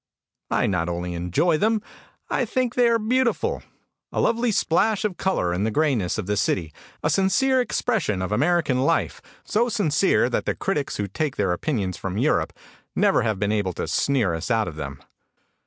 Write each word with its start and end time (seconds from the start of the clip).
I 0.49 0.65
not 0.65 0.89
only 0.89 1.13
enjoy 1.13 1.59
them; 1.59 1.79
I 2.27 2.43
think 2.43 2.73
they 2.73 2.87
are 2.87 2.97
beautiful. 2.97 3.61
A 4.11 4.19
lovely 4.19 4.51
splash 4.51 5.05
of 5.05 5.15
color 5.17 5.53
in 5.53 5.63
the 5.63 5.69
grayness 5.69 6.17
of 6.17 6.25
the 6.25 6.37
city, 6.37 6.73
a 7.03 7.09
sincere 7.11 7.61
expression 7.61 8.19
of 8.23 8.31
American 8.31 8.79
life, 8.79 9.21
so 9.45 9.69
sincere 9.69 10.27
that 10.27 10.45
the 10.45 10.55
critics 10.55 10.95
who 10.95 11.07
take 11.07 11.35
their 11.35 11.53
opinions 11.53 11.97
from 11.97 12.17
Europe 12.17 12.51
never 12.95 13.21
have 13.21 13.37
been 13.37 13.51
able 13.51 13.73
to 13.73 13.87
sneer 13.87 14.33
us 14.33 14.49
out 14.49 14.67
of 14.67 14.75
them. 14.75 15.03